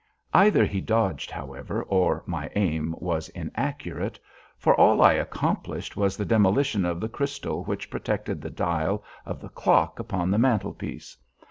Either 0.33 0.65
he 0.65 0.81
dodged, 0.81 1.29
however, 1.29 1.83
or 1.83 2.23
my 2.25 2.49
aim 2.55 2.95
was 2.97 3.29
inaccurate; 3.29 4.19
for 4.57 4.73
all 4.73 4.99
I 4.99 5.13
accomplished 5.13 5.95
was 5.95 6.17
the 6.17 6.25
demolition 6.25 6.85
of 6.85 6.99
the 6.99 7.07
crystal 7.07 7.63
which 7.65 7.91
protected 7.91 8.41
the 8.41 8.49
dial 8.49 9.03
of 9.27 9.39
the 9.39 9.49
clock 9.49 9.99
upon 9.99 10.31
the 10.31 10.39
mantelpiece. 10.39 11.15